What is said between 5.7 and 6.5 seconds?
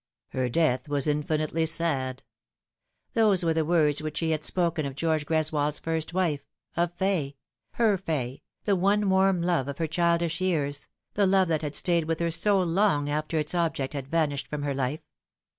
first wife: